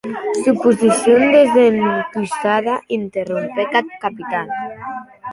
[0.43, 4.47] Suposicion desencusada, interrompec eth Capitan.